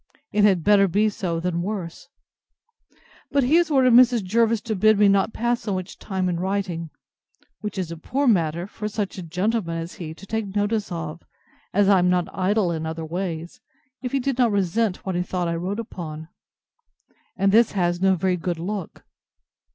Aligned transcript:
It 0.31 0.43
had 0.43 0.63
better 0.63 0.87
be 0.87 1.09
so 1.09 1.39
than 1.39 1.61
worse! 1.61 2.07
But 3.29 3.43
he 3.43 3.53
has 3.57 3.69
ordered 3.69 3.93
Mrs. 3.93 4.23
Jervis 4.23 4.59
to 4.61 4.75
bid 4.75 4.97
me 4.97 5.07
not 5.07 5.31
pass 5.31 5.61
so 5.61 5.75
much 5.75 5.99
time 5.99 6.27
in 6.27 6.39
writing; 6.39 6.89
which 7.59 7.77
is 7.77 7.91
a 7.91 7.97
poor 7.97 8.25
matter 8.27 8.65
for 8.65 8.87
such 8.87 9.19
a 9.19 9.21
gentleman 9.21 9.77
as 9.77 9.93
he 10.01 10.15
to 10.15 10.25
take 10.25 10.55
notice 10.55 10.91
of, 10.91 11.21
as 11.71 11.87
I 11.87 11.99
am 11.99 12.09
not 12.09 12.35
idle 12.35 12.71
other 12.71 13.05
ways, 13.05 13.61
if 14.01 14.11
he 14.11 14.19
did 14.19 14.39
not 14.39 14.51
resent 14.51 15.05
what 15.05 15.13
he 15.13 15.21
thought 15.21 15.47
I 15.47 15.55
wrote 15.55 15.79
upon. 15.79 16.29
And 17.37 17.51
this 17.51 17.73
has 17.73 18.01
no 18.01 18.15
very 18.15 18.37
good 18.37 18.57
look. 18.57 19.03